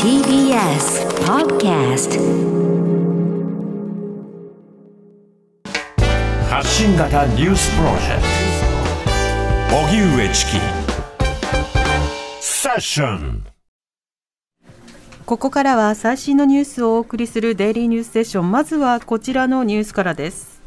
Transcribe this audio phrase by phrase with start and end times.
[0.00, 2.10] TBS Podcast
[6.48, 8.22] 発信型ニュースプロジェク
[9.68, 9.76] ト。
[9.76, 10.50] 荻上チキ。
[12.40, 13.44] セッション。
[15.26, 18.50] ここからは最新のニュースをお送りするデイリーニュースセッション。
[18.52, 20.62] まずはこちらのニュースからです。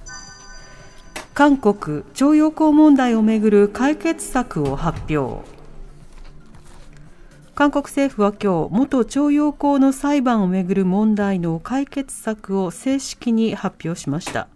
[1.34, 5.55] 韓国徴用工問題をめぐる解決策を発表
[7.56, 14.50] 韓国政府は今日元徴用工の裁判をめぐる問題の解決策を正式に発表しました。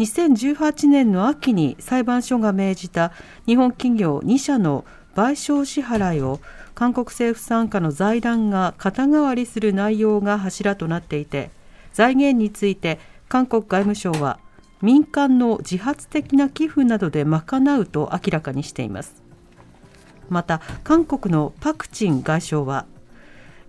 [0.00, 3.12] 2018年の秋に裁判所が命じた
[3.46, 4.84] 日本企業2社の
[5.14, 6.40] 賠償支払いを
[6.74, 11.50] 韓国政府傘下の財団が肩代わりする内容が柱となっていて
[11.92, 12.98] 財源について
[13.28, 14.40] 韓国外務省は
[14.82, 19.25] 民間の自発的な寄付などで賄うと明らかにしています。
[20.30, 22.86] また韓国のパク・チン外相は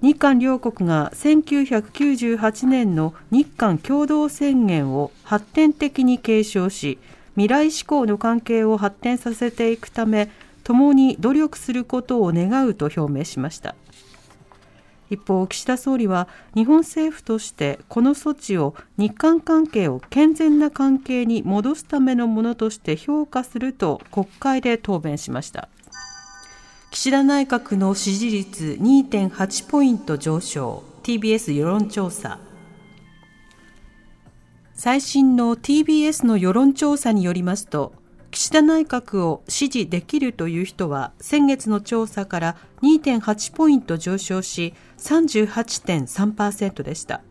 [0.02, 6.99] 日韓両国が1998年の日韓共同宣言を発展的に継承し
[7.34, 10.29] 未来志向の関係を発展させていくため
[10.63, 13.76] 共に努力することを願うと表明しました。
[15.10, 25.70] 一方岸田総理は日本政府としてこの措置を日韓関係を健全な関係に戻すためのものとして評価すると国会で答弁しました。
[26.99, 30.84] 岸田内閣の支持率2.8ポイント上昇。
[31.04, 32.39] TBS 世論調査。
[34.73, 37.93] 最新の TBS の世論調査によりますと
[38.31, 47.21] 岸田内閣を支持できるという人は先月の調査から2.8ポイント上昇し38.3%でした。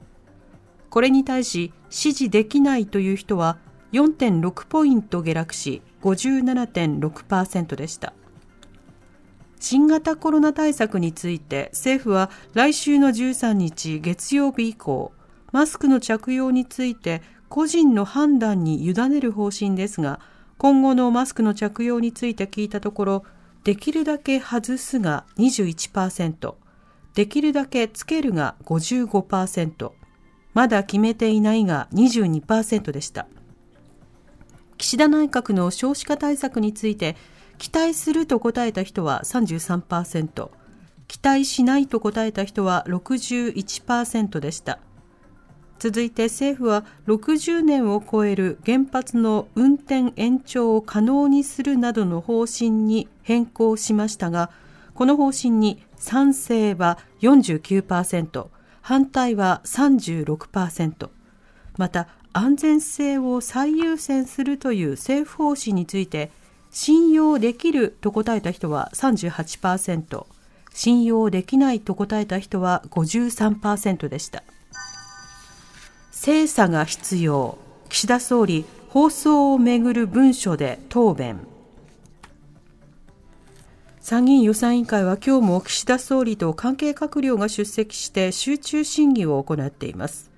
[0.91, 3.59] これに対し支持できないという人は
[3.91, 8.13] 4.6ポイント下落し57.6%でした。
[9.59, 15.13] 新型コロナ対策について政府は来週の13日月曜日以降
[15.53, 20.21] マスクの着用について個人の判断に委ねる方針ですが
[20.59, 23.25] 今後のマスクの着用について聞いたところ
[23.65, 26.55] できるだけ外すが21%
[27.15, 29.91] できるだけつけるが55%
[30.55, 33.27] まだ決めていないが22%でした。
[34.79, 37.17] 岸田内閣の少子化対策について
[37.59, 40.51] 期待すると答えた人は33%、
[41.09, 44.79] 期待しないと答えた人は61%でした。
[45.79, 54.51] 続いて政府は60年を超える原発の運転延長を可能にするなどの方針に変更しましたが、
[54.95, 58.47] この方針に賛成は49%、
[58.81, 61.11] 反対は36%、
[61.77, 66.31] また安全性を最優先するという政府方針について
[66.71, 70.27] 信用できると答えた人は38%、
[70.75, 74.43] 信用できないと答えた人は53%でした。
[76.11, 77.57] 精査が必要。
[77.89, 81.41] 岸田総理、放送をめぐる文書で答弁。
[84.01, 90.36] 参議院予算委員会は今日も岸田総理と関係閣僚が出席して集中審議を行っています。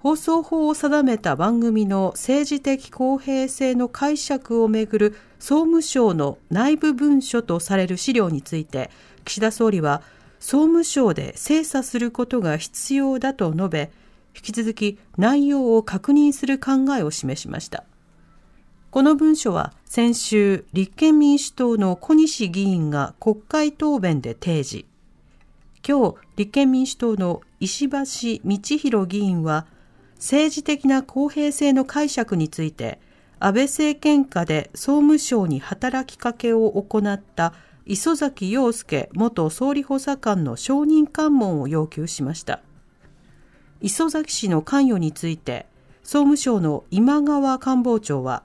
[0.00, 5.10] 放送法を定めた番組の政治的公平性の解釈をめぐる
[5.40, 8.90] 総務省の内部文書とされる資料について
[9.24, 10.02] 岸田総理は
[10.38, 13.90] 総務省で精査することが必要だと述べ
[14.36, 17.82] 引き続き内容を確認する考えを示しました。
[18.90, 24.86] この文書は先週立憲民主党の小西議員が国会答弁で提示。
[25.86, 27.98] 今日立憲民主党の石橋
[28.44, 29.66] 道弘議員は
[30.18, 33.00] 政治的な公平性の解釈について
[33.38, 37.54] 安倍政権下で総務省に働きかけを行った
[37.86, 42.60] 磯崎陽介元総理補佐官の証人喚問を要求しました。
[43.80, 45.66] 磯崎氏の関与について
[46.02, 48.42] 総務省の今川官房長は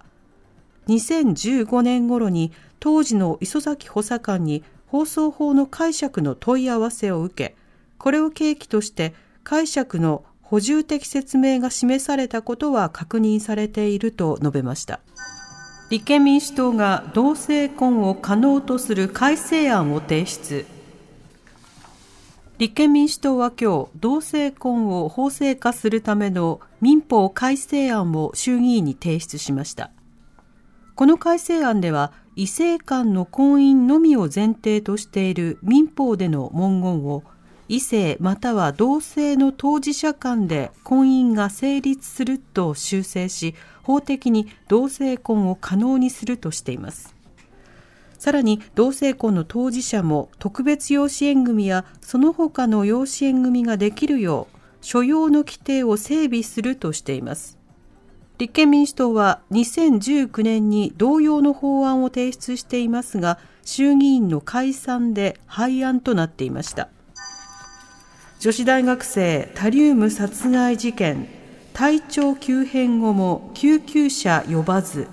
[0.87, 7.55] 2015年頃に当時の磯崎補佐官に放送法の解釈の問い合わせを受け
[7.97, 14.99] これを契機として解釈の補充的説明が示されたことは確認されていると述べました。
[15.89, 20.67] 立憲民主党が同性婚を可能とする改正案を提出。
[22.59, 29.89] 立憲民主党は今日同性婚を法制化するための民法改正案を衆議院に提出しました。
[30.93, 37.23] この改正案では異性間の婚姻のみを前提としている民法での文言を
[37.75, 47.15] 異性または同性の当事者間で婚姻が成立すると修正し法的に同性婚を可能にするとしています。
[48.19, 57.57] さらに同性婚の当事者も特別養子縁組やその他の養子縁組ができるよう所要の規定を整備するとしています。
[58.37, 66.89] 立憲民主党は2019年に同様の法案を提出していますが衆議院の解散で廃案となっていました。
[68.43, 71.29] 女子大学生タリウム殺害事件
[71.71, 75.07] 体調急変後も救急車呼ばず。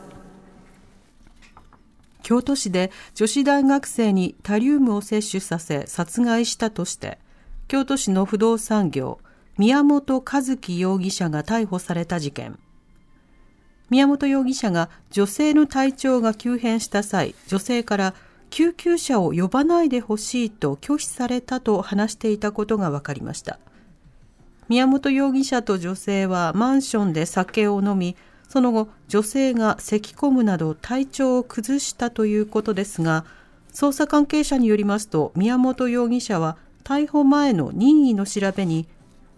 [2.25, 7.19] 京都市で女子大学生にタリウムを摂取させ殺害したとして
[7.69, 9.21] 京都市の不動産業
[9.57, 12.59] 宮本一樹容疑者が逮捕された事件。
[13.91, 18.15] 宮本容疑者が女性の体調が急変した際女性から
[18.51, 23.59] 救急車を呼ばないでほしいと拒否されたと話していたことが分かりました。
[24.71, 28.17] 宮本容疑者と女性はマンションで酒を飲み
[28.49, 33.25] その後女性が咳き込むなど体調を崩したということですが
[33.73, 38.87] 捜査関係者によりますと宮本容疑者は逮捕前の任意の調べに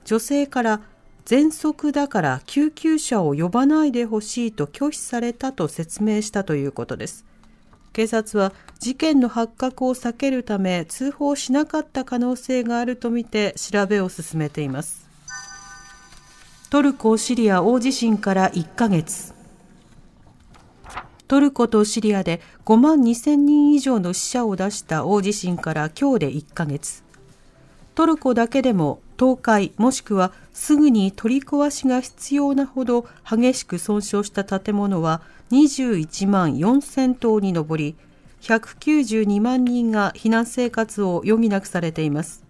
[0.04, 0.80] 女性から
[1.24, 7.24] 喘息だから救急車を呼ばないでほしいと拒否されたと説明したということです。
[7.92, 15.02] 警察は事件の発覚を避けるため通報しなかった可能性があるとみて調べを進めています
[16.72, 19.34] トルコ・シリア大地震から1ヶ月。
[21.28, 27.04] トルコとシリアで5万2000人以上の死者を出した大地震から今日で1ヶ月。
[27.94, 37.96] トルコだけでも倒壊もしくはすぐに取り壊しが必要なほど激しく損傷した建物は21万4000棟に上り、
[38.40, 42.44] 192万人が避難生活を余儀なくされています。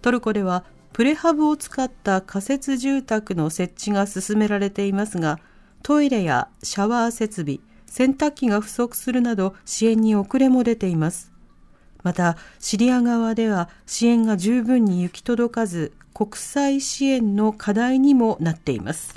[0.00, 5.38] トルコではプレハブを使った仮設住宅の設置が進められていますが、
[5.82, 11.31] トイレやシャワー設備、洗濯機が不足するなど支援に遅れも出ています。
[12.02, 19.14] また、シリア側では支援が十分に行き届かず、国際支援の課題にもなっています。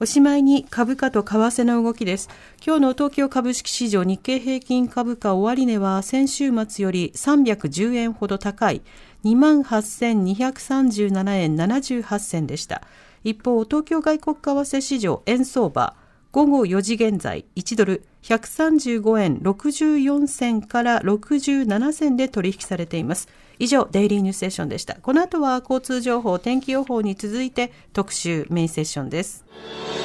[0.00, 2.28] おしまいに株価と為替の動きです。
[2.64, 8.82] 今日の東京株式市場日経平均株価終値は先週末より310円ほど高い
[9.24, 12.82] 28,237円78銭でした。
[13.24, 15.96] 一方、東京外国為替市場円相場、
[16.30, 23.28] 午後4時現在、1ドル135円64銭から67銭で取引されています。
[23.58, 24.96] 以上、デイリーニュースセッションでした。
[24.96, 29.44] この後は交通情報、天気予報に続いて特集メインセッションです。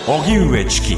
[0.08, 0.96] 荻上チキ。